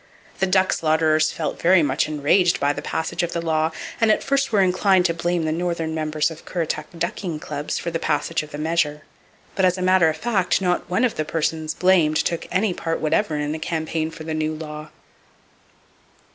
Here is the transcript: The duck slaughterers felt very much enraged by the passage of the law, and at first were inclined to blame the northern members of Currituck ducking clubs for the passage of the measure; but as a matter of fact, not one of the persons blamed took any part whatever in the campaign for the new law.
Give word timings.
The 0.39 0.47
duck 0.47 0.73
slaughterers 0.73 1.31
felt 1.31 1.61
very 1.61 1.83
much 1.83 2.07
enraged 2.07 2.59
by 2.59 2.73
the 2.73 2.81
passage 2.81 3.21
of 3.21 3.33
the 3.33 3.39
law, 3.39 3.69
and 4.01 4.09
at 4.11 4.23
first 4.23 4.51
were 4.51 4.61
inclined 4.63 5.05
to 5.05 5.13
blame 5.13 5.43
the 5.45 5.51
northern 5.51 5.93
members 5.93 6.31
of 6.31 6.43
Currituck 6.43 6.87
ducking 6.97 7.39
clubs 7.39 7.77
for 7.77 7.91
the 7.91 7.99
passage 7.99 8.41
of 8.41 8.49
the 8.49 8.57
measure; 8.57 9.03
but 9.53 9.63
as 9.63 9.77
a 9.77 9.81
matter 9.83 10.09
of 10.09 10.17
fact, 10.17 10.59
not 10.59 10.89
one 10.89 11.03
of 11.03 11.17
the 11.17 11.23
persons 11.23 11.75
blamed 11.75 12.17
took 12.17 12.47
any 12.49 12.73
part 12.73 12.99
whatever 12.99 13.35
in 13.35 13.51
the 13.51 13.59
campaign 13.59 14.09
for 14.09 14.23
the 14.23 14.33
new 14.33 14.55
law. 14.55 14.89